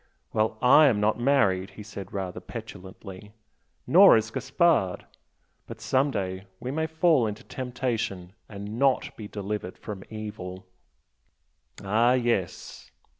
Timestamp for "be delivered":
9.15-9.77